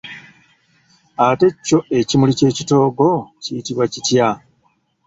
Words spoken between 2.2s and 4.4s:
ky'ekitoogo kiyitibwa kitya?